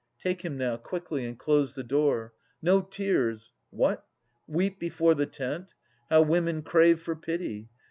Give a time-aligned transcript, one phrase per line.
[0.23, 2.33] —Take him now, Quickly, and close the door.
[2.59, 3.51] No tears!
[3.69, 4.03] What!
[4.47, 5.75] weep Before the tent?
[6.09, 7.69] How women crave for pity!